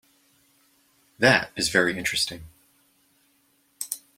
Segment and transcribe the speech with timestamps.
[1.19, 2.45] That is very interesting.